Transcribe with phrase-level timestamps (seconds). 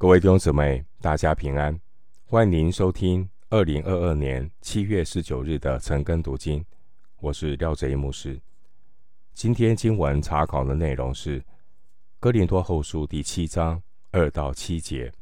[0.00, 1.78] 各位弟兄姊妹，大家平安！
[2.24, 6.64] 欢迎您收听二零二二年七月十九日的晨更读经。
[7.18, 8.40] 我是廖哲一牧师。
[9.34, 11.38] 今天经文查考的内容是
[12.18, 15.10] 《哥林多后书》第七章二到七节。《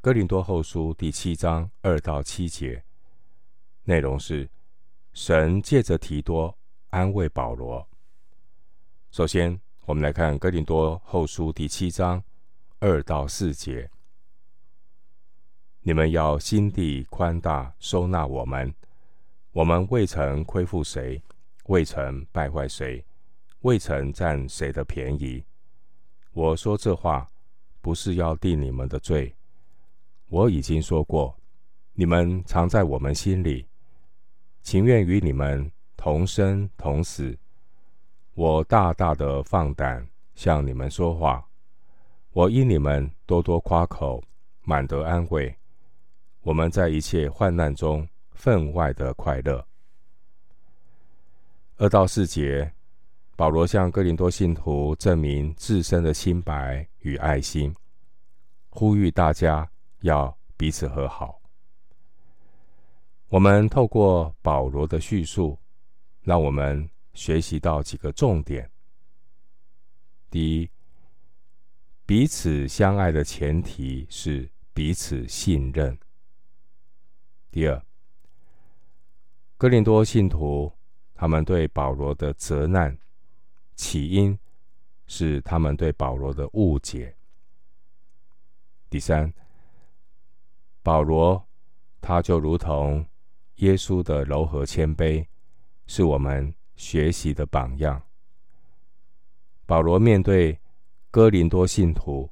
[0.00, 2.82] 哥林多后书》第七章二到七节
[3.84, 4.50] 内容是
[5.12, 6.58] 神借着提多
[6.90, 7.86] 安慰保罗。
[9.12, 12.20] 首先，我们来看《哥林多后书》第七章。
[12.80, 13.90] 二到四节，
[15.82, 18.72] 你们要心地宽大，收纳我们。
[19.50, 21.20] 我们未曾亏负谁，
[21.64, 23.04] 未曾败坏谁，
[23.62, 25.42] 未曾占谁的便宜。
[26.32, 27.26] 我说这话，
[27.80, 29.34] 不是要定你们的罪。
[30.28, 31.36] 我已经说过，
[31.94, 33.66] 你们藏在我们心里，
[34.62, 37.36] 情愿与你们同生同死。
[38.34, 41.47] 我大大的放胆向你们说话。
[42.38, 44.22] 我因你们多多夸口，
[44.62, 45.52] 满得安慰。
[46.42, 49.66] 我们在一切患难中分外的快乐。
[51.78, 52.72] 二到四节，
[53.34, 57.74] 保罗向哥林多信徒证明自身的清白与爱心，
[58.68, 59.68] 呼吁大家
[60.02, 61.40] 要彼此和好。
[63.30, 65.58] 我们透过保罗的叙述，
[66.22, 68.70] 让我们学习到几个重点。
[70.30, 70.70] 第一。
[72.08, 75.98] 彼此相爱的前提是彼此信任。
[77.50, 77.84] 第二，
[79.58, 80.72] 哥林多信徒
[81.14, 82.96] 他们对保罗的责难，
[83.74, 84.38] 起因
[85.06, 87.14] 是他们对保罗的误解。
[88.88, 89.30] 第三，
[90.82, 91.46] 保罗
[92.00, 93.06] 他就如同
[93.56, 95.26] 耶稣的柔和谦卑，
[95.86, 98.02] 是我们学习的榜样。
[99.66, 100.58] 保罗面对。
[101.10, 102.30] 哥林多信徒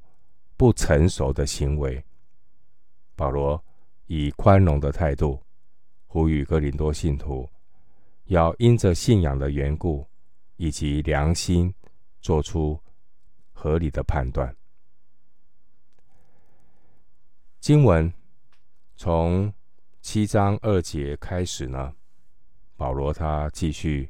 [0.55, 2.03] 不成熟的行为，
[3.15, 3.61] 保罗
[4.05, 5.41] 以宽容的态度
[6.05, 7.49] 呼吁哥林多信徒
[8.25, 10.07] 要因着信仰的缘故
[10.57, 11.73] 以及良心
[12.21, 12.79] 做出
[13.51, 14.55] 合理的判断。
[17.59, 18.13] 经文
[18.95, 19.51] 从
[20.01, 21.93] 七章二节开始呢，
[22.75, 24.09] 保罗他继续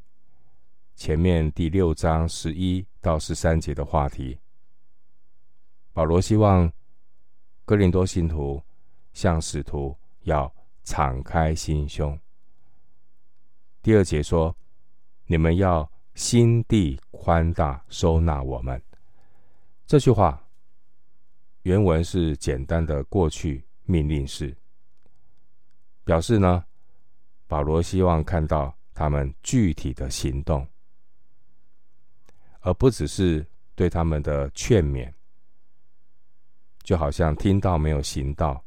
[0.95, 4.38] 前面第六章十一到十三节的话题。
[5.97, 6.71] 保罗希望
[7.65, 8.61] 哥林多信徒
[9.13, 10.53] 向使徒要
[10.83, 12.15] 敞开心胸。
[13.81, 14.55] 第二节说
[15.25, 18.79] ：“你们要心地宽大，收纳我们。”
[19.87, 20.47] 这句话
[21.63, 24.55] 原文是简单的过去命令式，
[26.03, 26.63] 表示呢，
[27.47, 30.67] 保罗希望看到他们具体的行动，
[32.59, 33.43] 而不只是
[33.73, 35.11] 对他们的劝勉。
[36.87, 38.63] 就好像听到没有行道，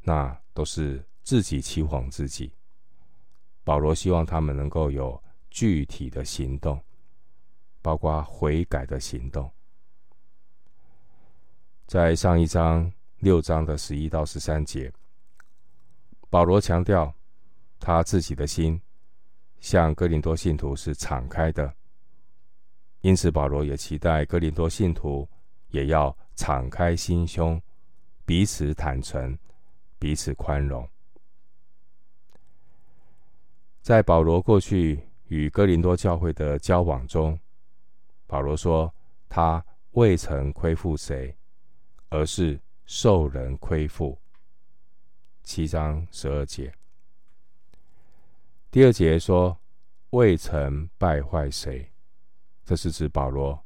[0.00, 2.52] 那都是自己欺哄自己。
[3.62, 6.82] 保罗希望他们能够有具体的行动，
[7.80, 9.48] 包括悔改的行动。
[11.86, 14.92] 在上一章六章的十一到十三节，
[16.28, 17.14] 保罗强调
[17.78, 18.82] 他自己的心
[19.60, 21.72] 向哥林多信徒是敞开的，
[23.02, 25.28] 因此保罗也期待哥林多信徒
[25.68, 26.12] 也要。
[26.42, 27.62] 敞开心胸，
[28.24, 29.38] 彼此坦诚，
[29.96, 30.84] 彼此宽容。
[33.80, 37.38] 在保罗过去与哥林多教会的交往中，
[38.26, 38.92] 保罗说
[39.28, 41.32] 他未曾亏负谁，
[42.08, 44.18] 而是受人亏负。
[45.44, 46.74] 七章十二节。
[48.68, 49.56] 第二节说
[50.10, 51.88] 未曾败坏谁，
[52.64, 53.64] 这是指保罗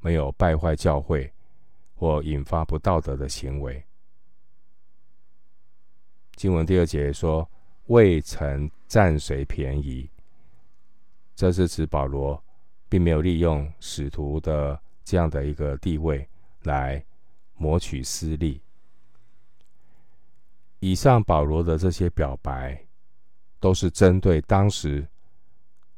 [0.00, 1.32] 没有败坏教会。
[1.98, 3.84] 或引发不道德的行为。
[6.36, 7.50] 经文第二节说
[7.86, 10.08] ：“未曾占谁便宜。”
[11.34, 12.40] 这是指保罗
[12.88, 16.28] 并没有利用使徒的这样的一个地位
[16.62, 17.04] 来
[17.54, 18.62] 谋取私利。
[20.78, 22.80] 以上保罗的这些表白，
[23.58, 25.04] 都是针对当时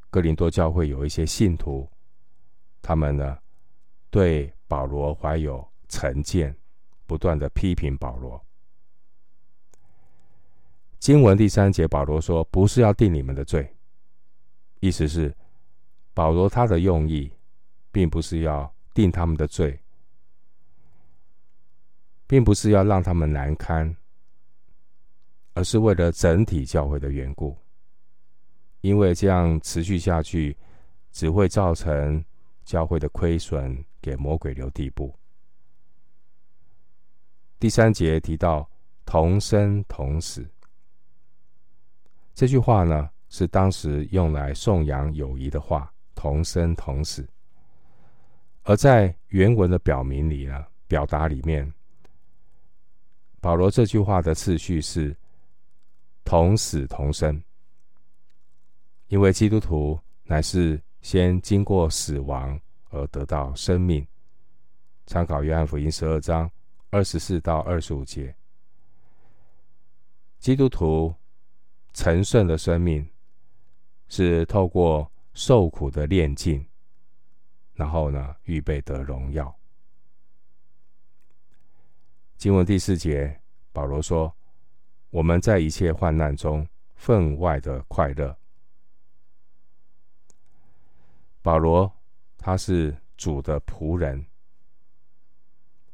[0.09, 1.87] 哥林多教会有一些信徒，
[2.81, 3.39] 他们呢
[4.09, 5.70] 对保罗怀有。
[5.91, 6.57] 成见，
[7.07, 8.43] 不断的批评保罗。
[10.99, 13.71] 经文第三节，保罗说：“不是要定你们的罪。”
[14.81, 15.35] 意思是，
[16.15, 17.31] 保罗他的用意，
[17.93, 19.79] 并不是要定他们的罪，
[22.27, 23.95] 并不是要让他们难堪，
[25.55, 27.57] 而是为了整体教会的缘故。
[28.83, 30.57] 因为这样持续下去，
[31.13, 32.25] 只会造成
[32.65, 35.15] 教会的亏损，给魔鬼留地步。
[37.61, 38.67] 第三节提到
[39.05, 40.49] 同生同死，
[42.35, 47.29] 这句话呢是当时用来颂扬友谊的话，同生同死。
[48.63, 51.71] 而在原文的表明里呢，表达里面，
[53.43, 55.15] 保罗这句话的次序是
[56.25, 57.43] 同死同生，
[59.09, 62.59] 因为基督徒乃是先经过死亡
[62.89, 64.07] 而得到生命。
[65.07, 66.51] 参考约翰福音十二章。
[66.91, 68.35] 二十四到二十五节，
[70.41, 71.15] 基督徒
[71.93, 73.09] 成圣的生命
[74.09, 76.67] 是透过受苦的炼净，
[77.75, 79.57] 然后呢，预备得荣耀。
[82.37, 83.41] 经文第四节，
[83.73, 84.35] 保罗说
[85.11, 86.67] ：“我们在一切患难中
[86.97, 88.37] 分外的快乐。”
[91.41, 91.91] 保罗
[92.37, 94.27] 他是主的仆人。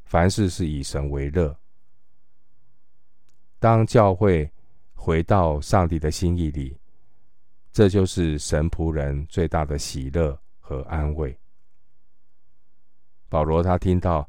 [0.06, 1.54] 凡事是以神为乐。
[3.58, 4.48] 当教会
[4.94, 6.78] 回到上帝的心意里，
[7.72, 11.36] 这就是神仆人最大的喜乐和安慰。
[13.28, 14.28] 保罗他听到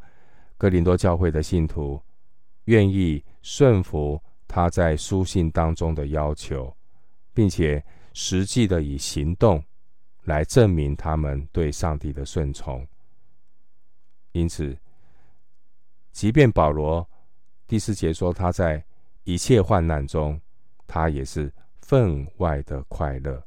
[0.57, 2.01] 哥林多教会的信徒
[2.63, 6.75] 愿意顺服他在书信当中的要求，
[7.35, 7.83] 并且
[8.13, 9.63] 实际的以行动
[10.23, 12.85] 来证明他们对上帝的顺从，
[14.31, 14.75] 因此。
[16.17, 17.07] 即便保罗
[17.67, 18.83] 第四节说他在
[19.23, 20.41] 一切患难中，
[20.87, 23.39] 他也是分外的快乐。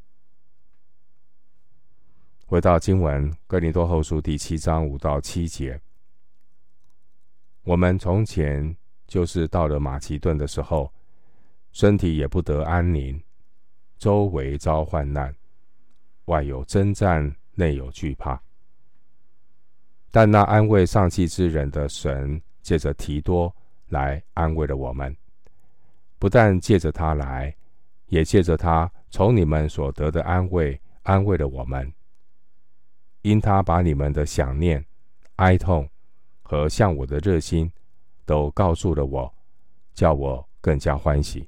[2.46, 5.80] 回到经文，哥林多后书第七章五到七节，
[7.64, 8.76] 我们从前
[9.08, 10.94] 就是到了马其顿的时候，
[11.72, 13.20] 身体也不得安宁，
[13.98, 15.34] 周围遭患难，
[16.26, 18.40] 外有征战，内有惧怕。
[20.12, 22.40] 但那安慰丧气之人的神。
[22.62, 23.54] 借着提多
[23.88, 25.16] 来安慰了我们，
[26.18, 27.54] 不但借着他来，
[28.06, 31.92] 也借着他从你们所得的安慰安慰了我们。
[33.22, 34.84] 因他把你们的想念、
[35.36, 35.88] 哀痛
[36.42, 37.70] 和向我的热心
[38.24, 39.34] 都告诉了我，
[39.94, 41.46] 叫我更加欢喜。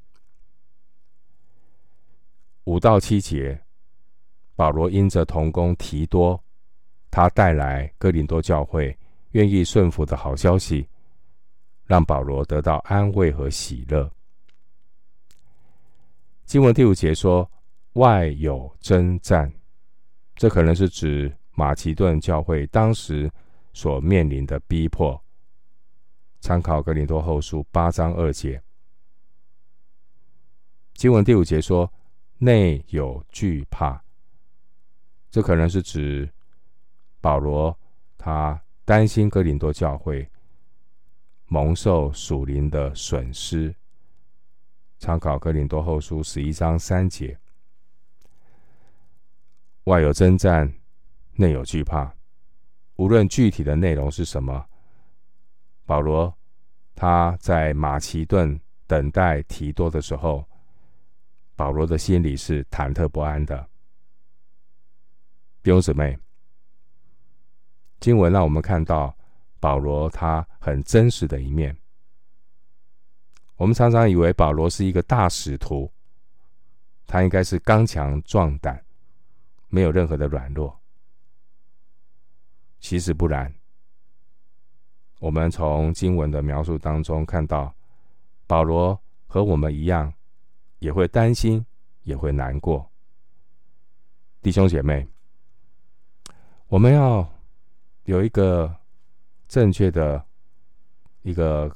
[2.65, 3.59] 五到七节，
[4.55, 6.39] 保罗因着同工提多，
[7.11, 8.97] 他带来哥林多教会
[9.31, 10.87] 愿意顺服的好消息。
[11.93, 14.11] 让保罗得到安慰和喜乐。
[16.47, 17.47] 经文第五节说
[18.01, 19.53] ：“外有征战”，
[20.35, 23.31] 这可能是指马其顿教会当时
[23.75, 25.23] 所面临的逼迫。
[26.41, 28.59] 参考格林多后书八章二节。
[30.95, 31.93] 经文第五节说
[32.41, 34.03] ：“内有惧怕”，
[35.31, 36.27] 这可能是指
[37.21, 37.79] 保罗
[38.17, 40.27] 他担心格林多教会。
[41.53, 43.75] 蒙受属灵的损失。
[44.99, 47.39] 参考哥林多后书十一章三节，
[49.85, 50.73] 外有征战，
[51.35, 52.11] 内有惧怕。
[52.97, 54.65] 无论具体的内容是什么，
[55.85, 56.35] 保罗
[56.95, 60.43] 他在马其顿等待提多的时候，
[61.55, 63.69] 保罗的心里是忐忑不安的。
[65.63, 66.19] 弟兄姊妹，
[68.01, 69.15] 经文让我们看到。
[69.61, 71.77] 保罗他很真实的一面。
[73.57, 75.91] 我们常常以为保罗是一个大使徒，
[77.05, 78.81] 他应该是刚强壮胆，
[79.67, 80.79] 没有任何的软弱。
[82.79, 83.53] 其实不然。
[85.19, 87.75] 我们从经文的描述当中看到，
[88.47, 90.15] 保罗和我们一样，
[90.79, 91.67] 也会担心，
[92.05, 92.89] 也会难过。
[94.41, 95.05] 弟兄姐妹，
[96.69, 97.29] 我们要
[98.05, 98.73] 有一个。
[99.49, 100.25] 正确的
[101.23, 101.75] 一个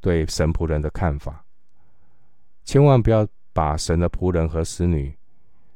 [0.00, 1.44] 对神仆人的看法，
[2.64, 5.16] 千万不要把神的仆人和使女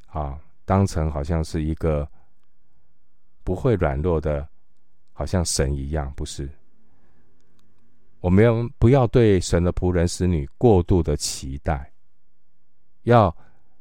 [0.06, 2.08] 啊当成好像是一个
[3.42, 4.48] 不会软弱的，
[5.12, 6.48] 好像神一样，不是。
[8.20, 11.92] 我们要不要对神的仆人使女过度的期待？
[13.02, 13.36] 要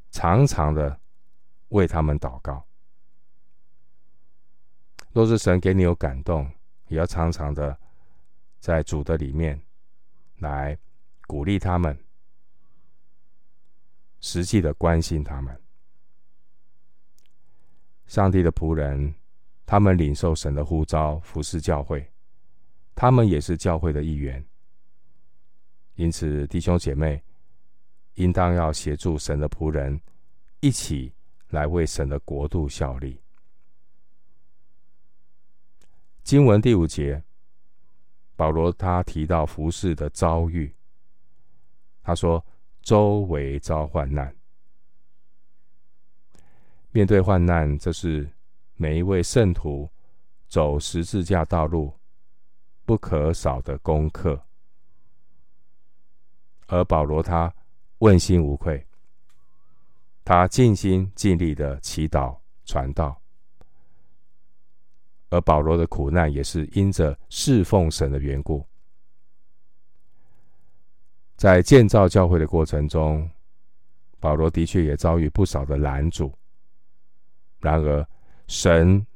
[0.09, 0.99] 常常的
[1.69, 2.65] 为他们祷告。
[5.11, 6.49] 若是神给你有感动。
[6.87, 7.79] 也要常常的
[8.61, 9.59] 在主的里面
[10.37, 10.77] 来
[11.25, 11.97] 鼓励他们，
[14.19, 15.59] 实际的关心他们。
[18.05, 19.15] 上帝的仆人，
[19.65, 22.07] 他们领受神的呼召，服侍教会，
[22.93, 24.45] 他们也是教会的一员。
[25.95, 27.21] 因此，弟兄姐妹
[28.15, 29.99] 应当要协助神的仆人，
[30.59, 31.11] 一起
[31.49, 33.19] 来为神的国度效力。
[36.23, 37.23] 经文第五节，
[38.41, 40.73] 保罗他提到服侍的遭遇，
[42.01, 42.43] 他说
[42.81, 44.35] ：“周围遭患难，
[46.89, 48.27] 面对患难，这是
[48.77, 49.87] 每一位圣徒
[50.47, 51.93] 走十字架道路
[52.83, 54.43] 不可少的功课。”
[56.65, 57.53] 而保罗他
[57.99, 58.83] 问心无愧，
[60.25, 63.20] 他尽心尽力的祈祷传道。
[65.31, 68.67] 而保罗的苦难也是因着侍奉神的缘故，
[71.37, 73.31] 在建造教会的过程中，
[74.19, 76.37] 保罗的确也遭遇不少的拦阻。
[77.59, 78.05] 然而，
[78.47, 79.07] 神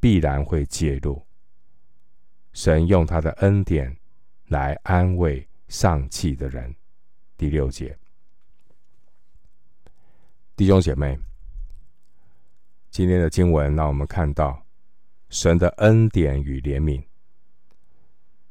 [0.00, 1.24] 必然会介入，
[2.52, 3.96] 神用他的恩典
[4.48, 6.74] 来安慰丧气的人。
[7.36, 7.96] 第六节，
[10.56, 11.16] 弟兄姐妹，
[12.90, 14.60] 今天的经文让我们看到。
[15.32, 17.02] 神的恩典与怜悯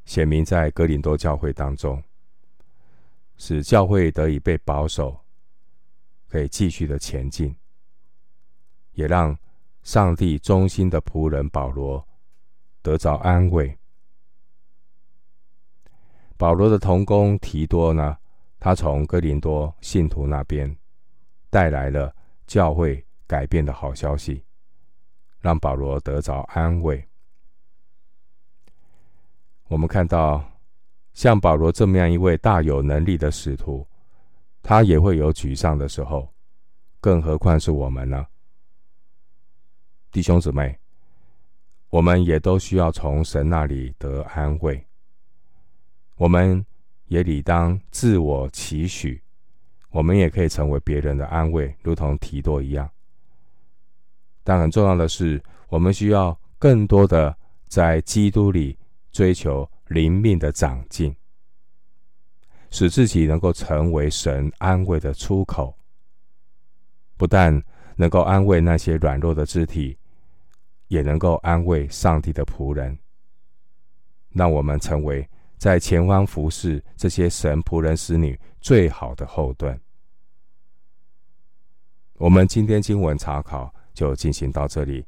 [0.03, 2.03] 显明在哥林多教会当中，
[3.38, 5.15] 使教会得以被保守，
[6.27, 7.55] 可以继续的前进，
[8.93, 9.38] 也让
[9.83, 12.03] 上帝忠心的仆人保罗
[12.81, 13.77] 得着安慰。
[16.35, 18.17] 保罗的同工提多呢，
[18.59, 20.75] 他从哥林多信徒那边
[21.51, 22.13] 带来了
[22.47, 24.43] 教会改变的好消息。
[25.41, 27.03] 让保罗得着安慰。
[29.67, 30.43] 我们看到，
[31.13, 33.86] 像保罗这么样一位大有能力的使徒，
[34.62, 36.29] 他也会有沮丧的时候，
[37.00, 38.25] 更何况是我们呢？
[40.12, 40.77] 弟兄姊妹，
[41.89, 44.86] 我们也都需要从神那里得安慰。
[46.17, 46.63] 我们
[47.07, 49.21] 也理当自我期许，
[49.89, 52.89] 我们也可以成为别人的安慰，如同提多一样。
[54.43, 58.77] 但很重要的是，我们需要更多的在基督里
[59.12, 61.15] 追求灵命的长进，
[62.69, 65.77] 使自己能够成为神安慰的出口。
[67.17, 67.62] 不但
[67.95, 69.95] 能够安慰那些软弱的肢体，
[70.88, 72.98] 也能够安慰上帝的仆人。
[74.29, 79.79] 让我们成为在前方服侍这些神仆人使女最好的后盾。
[82.15, 83.71] 我们今天经文查考。
[83.93, 85.05] 就进行到这里，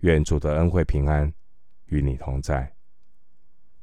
[0.00, 1.32] 愿主的恩惠平安
[1.86, 2.75] 与你同在。